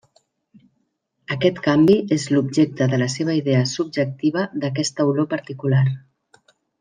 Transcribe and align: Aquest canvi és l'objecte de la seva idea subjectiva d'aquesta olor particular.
Aquest 1.35 1.59
canvi 1.67 1.97
és 2.15 2.25
l'objecte 2.35 2.87
de 2.93 2.99
la 3.03 3.09
seva 3.17 3.35
idea 3.43 3.59
subjectiva 3.75 4.47
d'aquesta 4.65 5.07
olor 5.11 5.29
particular. 5.39 5.83